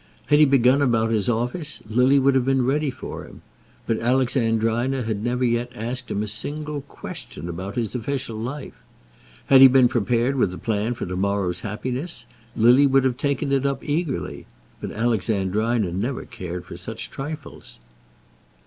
Had 0.25 0.39
he 0.39 0.45
begun 0.45 0.81
about 0.81 1.11
his 1.11 1.29
office 1.29 1.83
Lily 1.87 2.17
would 2.17 2.33
have 2.33 2.43
been 2.45 2.65
ready 2.65 2.89
for 2.89 3.23
him, 3.27 3.43
but 3.85 3.99
Alexandrina 3.99 5.03
had 5.03 5.23
never 5.23 5.43
yet 5.45 5.71
asked 5.75 6.09
him 6.09 6.23
a 6.23 6.27
single 6.27 6.81
question 6.81 7.47
about 7.47 7.75
his 7.75 7.93
official 7.93 8.35
life. 8.35 8.73
Had 9.45 9.61
he 9.61 9.67
been 9.67 9.87
prepared 9.87 10.37
with 10.37 10.51
a 10.55 10.57
plan 10.57 10.95
for 10.95 11.05
to 11.05 11.15
morrow's 11.15 11.59
happiness 11.59 12.25
Lily 12.55 12.87
would 12.87 13.03
have 13.03 13.17
taken 13.17 13.51
it 13.51 13.63
up 13.63 13.83
eagerly, 13.87 14.47
but 14.79 14.89
Alexandrina 14.89 15.91
never 15.93 16.25
cared 16.25 16.65
for 16.65 16.77
such 16.77 17.11
trifles. 17.11 17.77